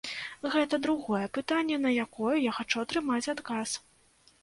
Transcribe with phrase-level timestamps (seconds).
[0.55, 3.81] Гэта другое пытанне, на якое я хачу атрымаць адказ.